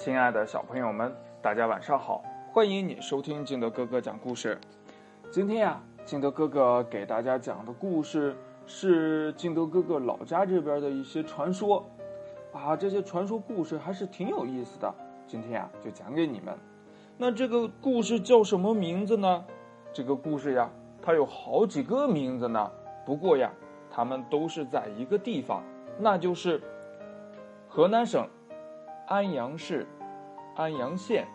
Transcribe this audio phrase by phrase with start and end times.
[0.00, 2.24] 亲爱的小朋友们，大家晚上好！
[2.54, 4.58] 欢迎你收听金德哥哥讲故事。
[5.30, 8.34] 今天呀，金德哥哥给大家讲的故事
[8.64, 11.86] 是金德哥哥老家这边的一些传说
[12.50, 14.90] 啊，这些传说故事还是挺有意思的。
[15.26, 16.56] 今天呀，就讲给你们。
[17.18, 19.44] 那这个故事叫什么名字呢？
[19.92, 20.70] 这个故事呀，
[21.02, 22.72] 它有好几个名字呢。
[23.04, 23.52] 不过呀，
[23.90, 25.62] 他们都是在一个地方，
[25.98, 26.58] 那就是
[27.68, 28.26] 河南省。
[29.10, 29.84] 安阳市
[30.54, 31.26] 安阳县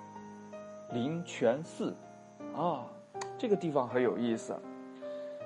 [0.93, 1.93] 灵泉寺
[2.55, 2.85] 啊，
[3.37, 4.57] 这个地方很有意思。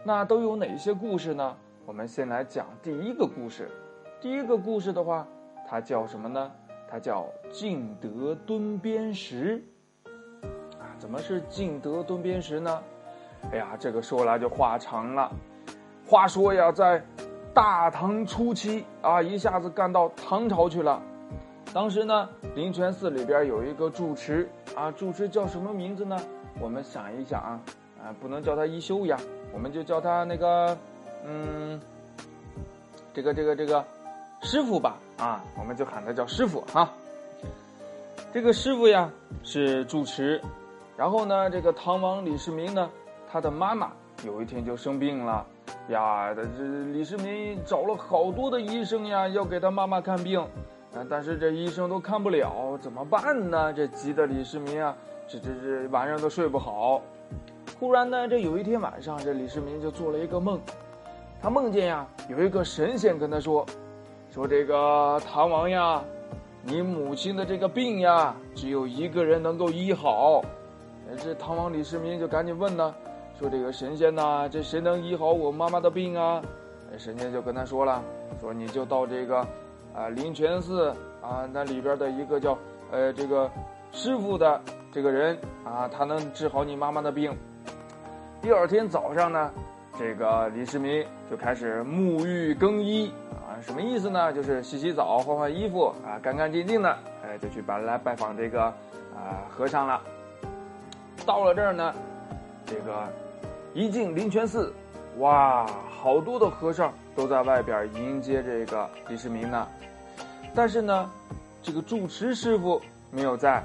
[0.04, 1.58] 那都有哪些故事呢？
[1.88, 3.68] 我们先来讲第一个故事。
[4.22, 5.26] 第一个故事的话，
[5.68, 6.52] 它叫什么呢？
[6.88, 9.64] 它叫敬德蹲边石。
[10.78, 12.84] 啊，怎么是敬德蹲边石呢？
[13.52, 15.32] 哎呀，这个说来就话长了。
[16.06, 17.04] 话说呀，在
[17.56, 21.02] 大唐初期啊，一下子干到唐朝去了。
[21.72, 26.20] 当时呢，灵泉寺里边有一个住持啊，住持叫什么名字呢？
[26.60, 27.62] 我们想一想啊，
[28.02, 29.16] 啊，不能叫他一休呀，
[29.54, 30.76] 我们就叫他那个，
[31.24, 31.80] 嗯，
[33.14, 33.86] 这个这个这个
[34.42, 36.92] 师傅吧，啊，我们就喊他叫师傅哈。
[38.34, 39.10] 这个师傅呀
[39.44, 40.42] 是住持，
[40.98, 42.90] 然后呢，这个唐王李世民呢，
[43.32, 43.92] 他的妈妈
[44.26, 45.46] 有一天就生病了，
[45.90, 46.44] 呀，这
[46.92, 50.44] 李世民找了好多的医生呀，要给他妈妈看病。
[50.96, 51.06] 啊！
[51.10, 53.72] 但是这医生都看不了，怎么办呢？
[53.72, 54.96] 这急得李世民啊，
[55.28, 57.02] 这这这晚上都睡不好。
[57.80, 60.60] 忽然呢，这有一天晚上，这李世民就做了一个梦，
[61.42, 63.66] 他梦见呀，有一个神仙跟他说
[64.34, 66.04] ：“说这个唐王呀，
[66.64, 70.42] 你母亲的这个病呀，只有一个人能够医好。”
[71.24, 72.94] 这唐王李世民就赶紧问呢，
[73.40, 76.42] 说：“这个神仙呐，这谁能医好我妈妈的病啊？”
[76.98, 78.04] 神仙就跟他说了
[78.42, 79.48] ：“说你就到这个。”
[80.00, 82.58] 啊，灵泉寺啊，那里边的一个叫
[82.90, 83.52] 呃这个
[83.92, 84.62] 师傅的
[84.94, 87.38] 这个人啊，他能治好你妈妈的病。
[88.42, 89.52] 第二天早上呢，
[90.00, 94.32] 这个李世民就开始沐浴更衣啊，什么意思呢？
[94.32, 100.02] 就是洗洗澡、换换衣服啊，干干净净的，哎，就去拜来拜访这个啊和尚了。
[101.26, 101.94] 到了这儿呢，
[102.66, 103.06] 这个
[103.74, 104.74] 一进灵泉寺，
[105.18, 109.68] 哇，好多的和尚都在外边迎接这个李世民呢。
[110.56, 111.12] 但是呢，
[111.62, 112.82] 这个住持师傅
[113.12, 113.62] 没有在。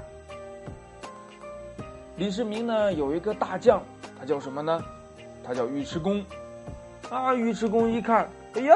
[2.17, 3.81] 李世民呢有一个大将，
[4.19, 4.83] 他叫什么呢？
[5.41, 6.21] 他叫尉迟恭。
[7.09, 8.75] 啊，尉迟恭一看，哎呀，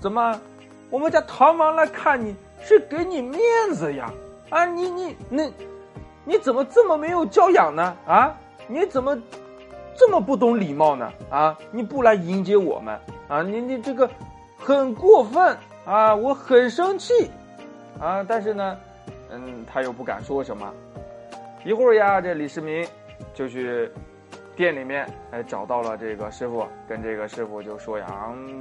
[0.00, 0.40] 怎么，
[0.88, 3.38] 我们家唐王来看你是给你面
[3.74, 4.10] 子呀？
[4.48, 5.52] 啊，你你那，
[6.24, 7.94] 你怎么这么没有教养呢？
[8.06, 8.34] 啊，
[8.66, 9.14] 你怎么
[9.94, 11.12] 这么不懂礼貌呢？
[11.28, 12.98] 啊，你不来迎接我们
[13.28, 13.42] 啊？
[13.42, 14.08] 你你这个
[14.58, 15.56] 很过分。
[15.86, 17.30] 啊，我很生气，
[18.00, 18.78] 啊，但是呢，
[19.28, 20.72] 嗯，他又不敢说什么。
[21.62, 22.88] 一会儿呀，这李世民
[23.34, 23.90] 就去
[24.56, 28.06] 店里面，哎，找到了这个师傅，跟这个师傅就说呀，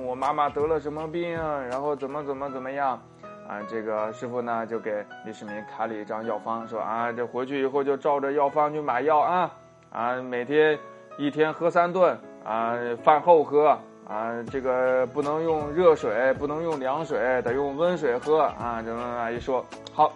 [0.06, 3.02] 我妈妈得了什么病，然后怎么怎么怎么样，
[3.48, 9.50] 啊，这个师傅呢就给李世民开了一张药方，说啊，这回去以后就照着药方去买药啊，
[9.92, 10.78] 啊，每天
[11.18, 13.80] 一天喝三顿，啊，饭后喝。
[14.08, 18.82] 啊，这个不能用热水，不能用凉水，得用温水喝啊！
[18.86, 20.12] 这么阿姨说好，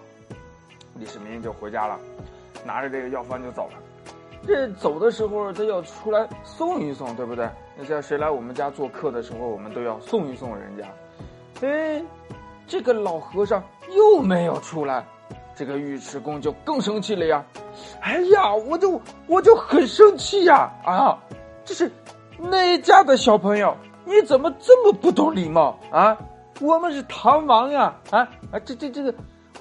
[0.96, 1.98] 李世民就回家了，
[2.66, 3.74] 拿着这个药方就走了。
[4.46, 7.50] 这走的时候，他要出来送一送，对不对？
[7.78, 10.84] 那像谁来我们家做客的时候，我们都要送一送人家。
[11.66, 12.04] 哎，
[12.68, 13.64] 这个老和尚
[13.96, 15.06] 又没有出来，
[15.56, 17.44] 这个尉迟恭就更生气了呀！
[18.02, 20.69] 哎呀，我就我就很生气呀！
[20.86, 21.18] 啊，
[21.64, 21.90] 这是。
[22.40, 23.75] 哪家的小朋友，
[24.06, 26.18] 你怎么这么不懂礼貌啊？
[26.59, 28.20] 我们是唐王呀，啊
[28.52, 29.14] 啊，这这这个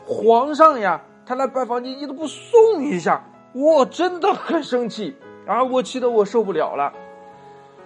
[0.06, 5.16] 皇上呀，他来拜访你，你都不送一下，我真的很生气
[5.46, 5.62] 啊！
[5.64, 6.92] 我气得我受不了了。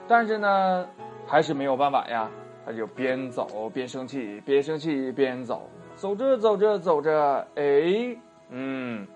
[0.06, 0.86] 但是呢，
[1.26, 2.30] 还是没有办法呀，
[2.64, 8.16] 他就边走边生气，边生气边走，走着走着走着，哎，
[8.50, 9.06] 嗯，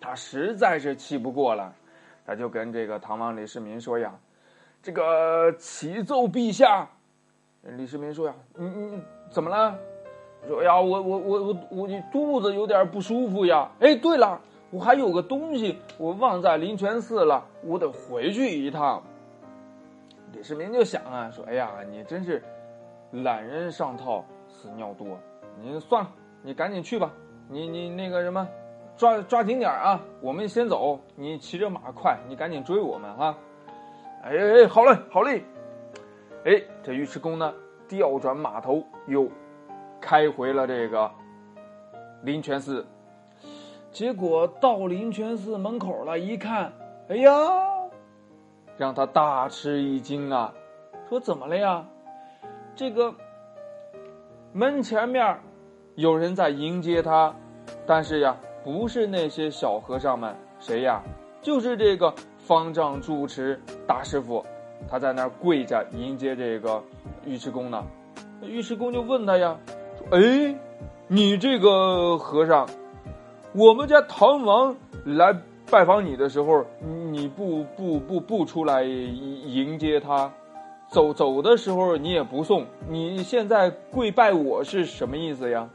[0.00, 1.72] 他实在是气不过了，
[2.26, 4.12] 他就跟这个唐王李世民说呀。
[4.82, 6.88] 这个启奏陛下，
[7.62, 9.00] 李世民说呀：“你你
[9.30, 9.78] 怎么了？”
[10.48, 14.40] 说：“呀，我我我我我肚子有点不舒服呀。”哎，对了，
[14.70, 19.00] 我还有个东西我忘在灵泉寺了，我得回去一趟。
[20.32, 22.42] 李世民就想啊，说：“哎呀，你真是
[23.12, 25.16] 懒人上套，死尿多。
[25.62, 26.10] 你算了，
[26.42, 27.12] 你赶紧去吧。
[27.48, 28.48] 你你那个什么，
[28.96, 30.00] 抓抓紧点啊！
[30.20, 33.32] 我们先走，你骑着马快，你赶紧追我们哈。”
[34.22, 35.42] 哎哎，好嘞，好嘞！
[36.44, 37.52] 哎，这尉迟恭呢，
[37.88, 39.28] 调转马头，又
[40.00, 41.10] 开回了这个
[42.22, 42.86] 灵泉寺。
[43.90, 46.72] 结果到灵泉寺门口了，一看，
[47.08, 47.32] 哎呀，
[48.76, 50.54] 让他大吃一惊啊！
[51.08, 51.84] 说怎么了呀？
[52.76, 53.12] 这个
[54.52, 55.36] 门前面
[55.96, 57.34] 有人在迎接他，
[57.84, 61.02] 但是呀，不是那些小和尚们，谁呀？
[61.42, 64.44] 就是这个方丈住持大师傅，
[64.90, 66.82] 他在那儿跪着迎接这个
[67.24, 67.84] 尉迟恭呢。
[68.42, 69.56] 尉迟恭就问他呀，
[69.96, 70.54] 说：“哎，
[71.06, 72.68] 你这个和尚。”
[73.54, 74.74] 我们家唐王
[75.04, 75.34] 来
[75.70, 80.32] 拜访你的时候，你不不不不出来迎接他，
[80.88, 85.68] 走走的时候你也不送，你现在跪拜我是什么意思呀？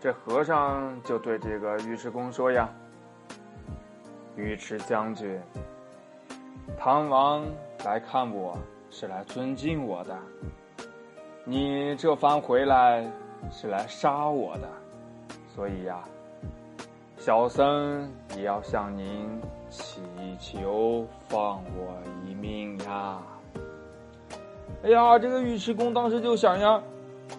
[0.00, 2.68] 这和尚就对这个尉迟恭说呀
[4.36, 5.40] ：“尉迟将军，
[6.78, 7.42] 唐王
[7.86, 8.56] 来看我
[8.90, 10.14] 是来尊敬我的，
[11.42, 13.10] 你这番回来
[13.50, 14.68] 是来杀我的。”
[15.54, 16.04] 所以呀，
[17.16, 19.40] 小僧也要向您
[19.70, 20.02] 祈
[20.38, 21.96] 求放我
[22.26, 23.22] 一命呀！
[24.84, 26.82] 哎呀，这个尉迟恭当时就想呀，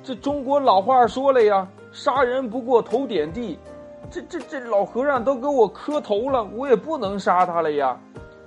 [0.03, 3.59] 这中国老话说了呀，杀人不过头点地，
[4.09, 7.99] 这这这老和尚都给我磕头了，我也不能杀他了呀，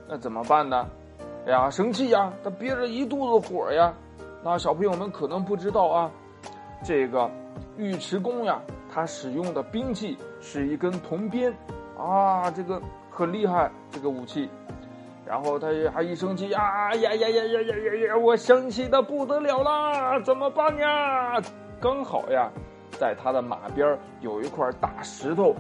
[0.09, 0.87] 那怎么办呢？
[1.47, 3.93] 哎呀，生气呀，他憋着一肚子火呀。
[4.43, 6.11] 那小朋友们可能不知道啊，
[6.85, 7.31] 这个
[7.77, 8.61] 尉迟恭呀，
[8.93, 11.53] 他使用的兵器是一根铜鞭，
[11.99, 12.81] 啊，这个
[13.11, 14.49] 很厉害，这个武器。
[15.27, 18.17] 然后他还一生气啊呀呀呀呀呀呀呀！
[18.17, 21.41] 我生气的不得了啦，怎么办呀？
[21.81, 22.51] 刚好呀，
[23.01, 25.55] 在他的马边有一块大石头。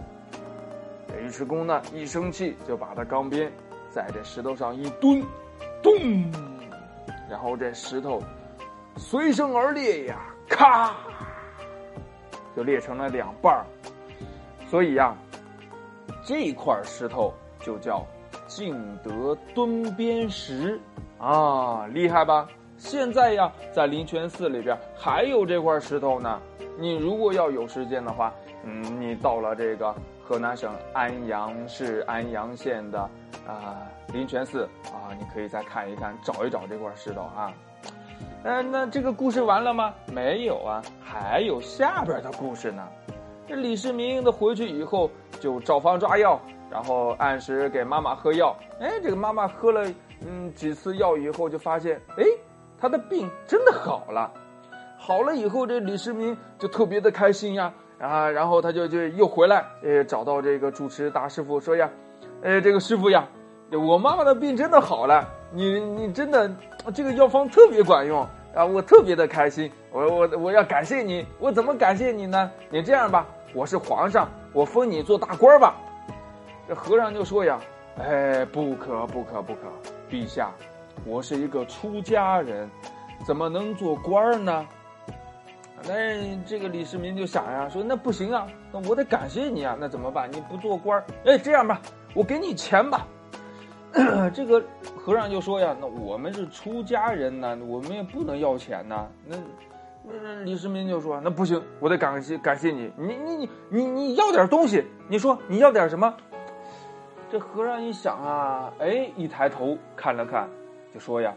[1.08, 3.50] 尉迟恭呢，一生气就把他钢鞭
[3.88, 5.24] 在这石头上一蹲，
[5.82, 6.30] 咚，
[7.30, 8.22] 然后这石头
[8.98, 10.94] 随声而裂呀，咔。
[12.54, 13.64] 就裂成了两半，
[14.68, 15.16] 所以呀，
[16.22, 18.04] 这块石头就叫
[18.46, 20.78] 敬德蹲边石
[21.18, 22.46] 啊，厉害吧？
[22.76, 26.38] 现在呀，在灵泉寺里边还有这块石头呢。
[26.80, 28.32] 你如果要有时间的话，
[28.64, 29.94] 嗯，你到了这个
[30.24, 32.98] 河南省安阳市安阳县的
[33.46, 37.52] 啊灵泉寺啊，你可以再看一看，找一找这块石头啊。
[38.44, 39.94] 嗯，那这个故事完了吗？
[40.06, 42.88] 没有啊，还有下边的故事呢。
[43.46, 46.40] 这李世民的回去以后就照方抓药，
[46.70, 48.56] 然后按时给妈妈喝药。
[48.80, 49.86] 哎，这个妈妈喝了
[50.26, 52.24] 嗯几次药以后，就发现哎，
[52.80, 54.32] 他的病真的好了。
[55.02, 57.72] 好了以后，这李世民就特别的开心呀。
[57.98, 61.90] 啊，然后他就就又回来，呃，找到这个主持大师傅说呀，
[62.42, 63.28] 哎，这个师傅呀，
[63.72, 65.26] 我妈妈的病真的好了。
[65.52, 66.50] 你你真的，
[66.94, 68.64] 这个药方特别管用啊！
[68.64, 72.50] 我特别的开心，我我我要感谢你，我怎么感谢你呢？
[72.70, 75.76] 你这样吧，我是皇上，我封你做大官吧。
[76.68, 77.60] 这和尚就说呀
[78.00, 79.60] ：“哎，不可不可不可，
[80.08, 80.50] 陛下，
[81.04, 82.70] 我是一个出家人，
[83.26, 84.66] 怎么能做官呢？”
[85.86, 90.30] 那这个李世民就想呀，说那不行啊，那我得感谢你啊，那怎么办？
[90.32, 91.80] 你不做官，哎，这样吧，
[92.14, 93.06] 我给你钱吧。
[94.32, 94.62] 这 个
[94.96, 99.36] 和尚就说呀：“那我们是出家人呢，我们也不能要钱呐。”那
[100.04, 106.14] 那李世民就说：“那不行，我得感谢感谢你，你你你你你要点东西，你说你要点什么？”
[107.32, 110.48] 这和尚一想啊，哎，一抬头看了看，
[110.94, 111.34] 就说呀：“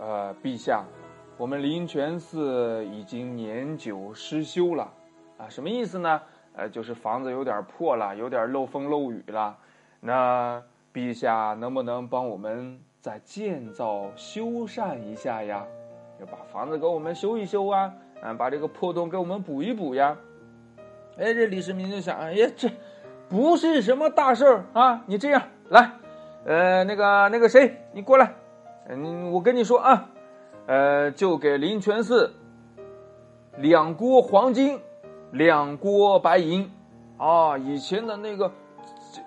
[0.00, 0.84] 呃，陛下，
[1.38, 4.92] 我们灵泉寺已经年久失修了，
[5.38, 6.20] 啊，什么意思呢？
[6.54, 9.56] 呃，就是房子有点破了，有点漏风漏雨了，
[10.00, 15.64] 那。”陛下能不能帮我们再建造修缮一下呀？
[16.18, 17.92] 要把房子给我们修一修啊！
[18.22, 20.16] 嗯，把这个破洞给我们补一补呀！
[21.16, 22.68] 哎，这李世民就想，哎呀，这
[23.28, 25.04] 不是什么大事儿啊！
[25.06, 25.92] 你这样来，
[26.46, 28.32] 呃，那个那个谁，你过来，
[28.88, 30.10] 嗯，我跟你说啊，
[30.68, 32.30] 呃，就给灵泉寺
[33.56, 34.78] 两锅黄金，
[35.32, 36.70] 两锅白银，
[37.16, 38.52] 啊，以前的那个。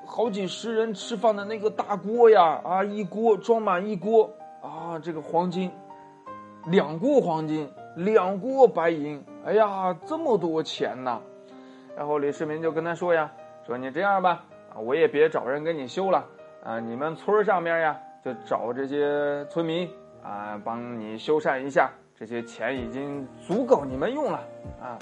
[0.06, 4.30] 好几十人吃饭的那个大锅呀，啊，一锅装满一锅
[4.62, 5.72] 啊，这个黄金，
[6.68, 11.20] 两锅黄金，两锅白银，哎呀，这么多钱呐！
[11.96, 13.32] 然后李世民就跟他说呀，
[13.66, 14.44] 说你这样吧，
[14.76, 16.24] 啊，我也别找人给你修了，
[16.64, 19.90] 啊，你们村上面呀，就找这些村民
[20.24, 24.40] 啊，帮你修缮一下，这些钱已经足够你们用了
[24.82, 24.98] 啊。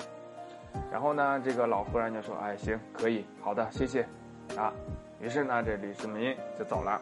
[0.92, 4.08] 然后呢，这个老和尚就说，哎，行，可以，好的，谢谢。
[4.56, 4.72] 啊，
[5.20, 7.02] 于是呢，这李世民就走了。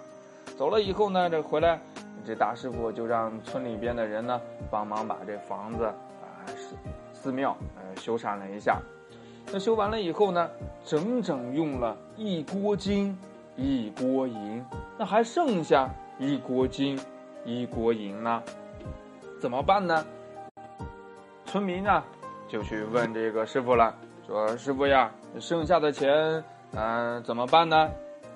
[0.57, 1.79] 走了以后呢，这回来，
[2.25, 5.95] 这大师傅就让村里边的人呢帮忙把这房子啊
[6.47, 6.75] 寺
[7.13, 8.81] 寺庙呃修缮了一下。
[9.51, 10.49] 那修完了以后呢，
[10.83, 13.17] 整整用了一锅金，
[13.55, 14.63] 一锅银，
[14.97, 16.99] 那还剩下一锅金，
[17.47, 18.43] 一锅银呢，
[19.39, 20.05] 怎么办呢？
[21.45, 22.03] 村民呢，
[22.49, 23.95] 就去问这个师傅了，
[24.27, 27.89] 说：“师傅呀，剩下的钱，嗯，怎么办呢？”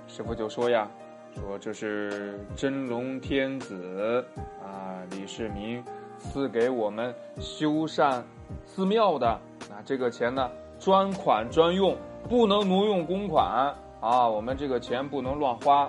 [0.08, 0.90] 师傅就说呀
[1.36, 4.26] ：“说这是真龙天子
[4.64, 5.84] 啊，李世民
[6.18, 8.24] 赐给我们修缮
[8.66, 9.38] 寺庙的，
[9.70, 10.50] 那这个钱呢？”
[10.80, 11.96] 专款专用，
[12.30, 14.28] 不能挪用公款啊！
[14.28, 15.88] 我们这个钱不能乱花。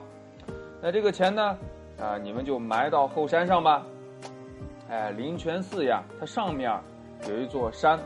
[0.82, 1.56] 那这个钱呢？
[2.02, 3.86] 啊，你们就埋到后山上吧。
[4.90, 6.68] 哎，灵泉寺呀，它上面
[7.28, 7.96] 有一座山，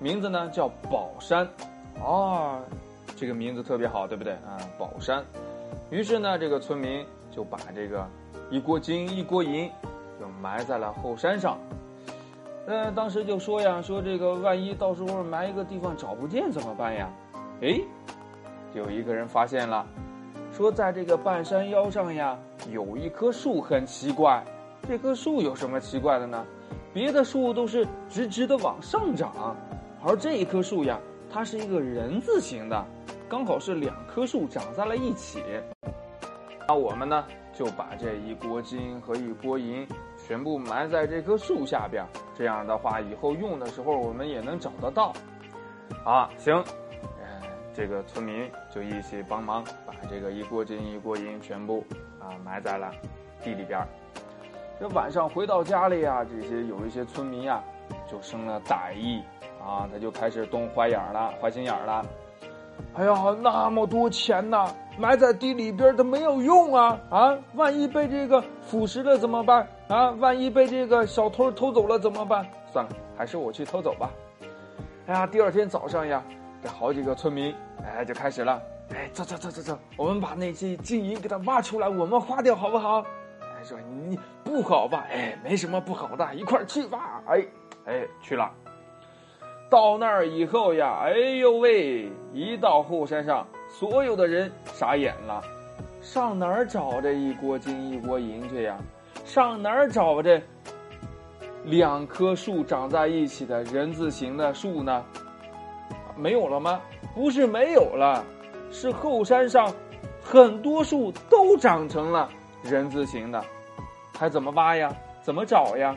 [0.00, 1.48] 名字呢叫宝山。
[2.02, 2.60] 哦，
[3.16, 4.58] 这个名字特别好，对不对啊？
[4.76, 5.24] 宝山。
[5.88, 8.04] 于是呢，这个村民就把这个
[8.50, 9.70] 一锅金一锅银，
[10.18, 11.56] 就埋在了后山上。
[12.66, 17.08] 呃，当时就说呀，说这个万一到时候埋一个地方找不见怎么办呀？
[17.62, 17.80] 哎，
[18.74, 19.86] 有一个人发现了，
[20.52, 22.36] 说在这个半山腰上呀，
[22.70, 24.44] 有一棵树很奇怪。
[24.86, 26.44] 这棵树有什么奇怪的呢？
[26.94, 29.56] 别的树都是直直的往上长，
[30.04, 30.98] 而这一棵树呀，
[31.30, 32.86] 它是一个人字形的，
[33.28, 35.42] 刚好是两棵树长在了一起。
[36.66, 39.86] 那我们呢，就把这一锅金和一锅银。
[40.26, 42.04] 全部埋在这棵树下边，
[42.36, 45.12] 这样的话以后用的时候我们也能找得到。
[46.04, 46.62] 啊，行，
[47.78, 51.84] 这个村民就一起帮忙把这个一锅金一锅银全部
[52.18, 52.90] 啊埋在了
[53.40, 53.80] 地里边。
[54.80, 57.62] 这晚上回到家里呀，这些有一些村民呀
[58.10, 59.22] 就生了歹意
[59.64, 62.04] 啊，他就开始动坏眼了、坏心眼了。
[62.94, 64.66] 哎呀，那么多钱呐，
[64.98, 67.38] 埋在地里边它没有用啊啊！
[67.54, 70.10] 万一被这个腐蚀了怎么办啊？
[70.18, 72.44] 万一被这个小偷偷走了怎么办？
[72.72, 74.10] 算了，还是我去偷走吧。
[75.06, 76.20] 哎呀，第二天早上呀，
[76.62, 78.60] 这好几个村民哎就开始了，
[78.94, 83.00] 哎，走走走走走，我们把那些金银给它挖出来，我们花掉好不好？
[83.40, 85.06] 哎，说你不好吧？
[85.10, 87.22] 哎，没什么不好的，一块去吧。
[87.26, 87.44] 哎
[87.86, 88.50] 哎，去了。
[89.70, 92.10] 到那儿以后呀，哎呦喂！
[92.32, 95.42] 一到后山上，所有的人傻眼了，
[96.00, 98.78] 上哪儿找这一锅金一锅银去呀？
[99.24, 100.40] 上哪儿找这
[101.64, 105.04] 两棵树长在一起的人字形的树呢？
[106.18, 106.80] 没有了吗？
[107.14, 108.24] 不是没有了，
[108.70, 109.72] 是后山上
[110.22, 112.28] 很多树都长成了
[112.62, 113.42] 人字形的，
[114.18, 114.94] 还怎么挖呀？
[115.22, 115.96] 怎么找呀？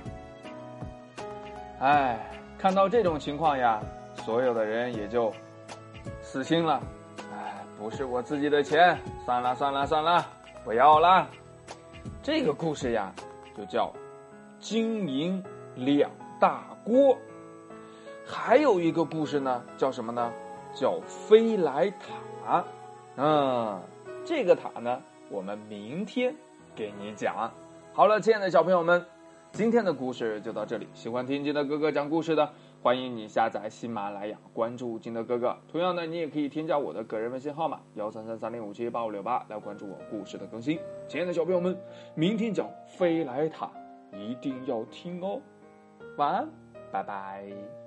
[1.79, 2.27] 哎。
[2.59, 3.81] 看到这种情况呀，
[4.23, 5.33] 所有的人也就
[6.21, 6.79] 死心了。
[7.33, 10.23] 哎，不是我自己的钱，算了算了算了，
[10.63, 11.27] 不要了。
[12.21, 13.11] 这个故事呀，
[13.57, 13.91] 就叫
[14.59, 17.17] 金银两大锅。
[18.31, 20.31] 还有一个故事呢，叫什么呢？
[20.73, 22.63] 叫飞来塔。
[23.17, 23.81] 嗯，
[24.23, 26.33] 这个塔呢，我们明天
[26.73, 27.51] 给你讲。
[27.93, 29.05] 好了，亲爱的小朋友们。
[29.51, 30.87] 今天的故事就到这里。
[30.93, 32.49] 喜欢听金德哥哥讲故事的，
[32.81, 35.57] 欢迎你下载喜马拉雅，关注金德哥哥。
[35.69, 40.79] 同样呢，你也可以添加我的个人微信号码幺三三三零五七八五六八来关注我故事的更新。
[41.09, 41.77] 亲爱的小朋友们，
[42.15, 43.69] 明天讲飞来塔，
[44.13, 45.41] 一定要听哦。
[46.15, 46.49] 晚安，
[46.93, 47.80] 拜拜。